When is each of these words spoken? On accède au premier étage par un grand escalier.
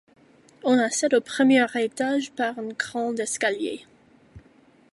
On 0.63 0.79
accède 0.79 1.13
au 1.13 1.21
premier 1.21 1.63
étage 1.75 2.31
par 2.31 2.57
un 2.57 2.69
grand 2.69 3.13
escalier. 3.19 3.85